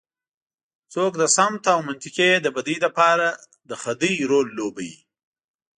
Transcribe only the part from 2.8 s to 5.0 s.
لپاره د خدۍ رول لوبوي.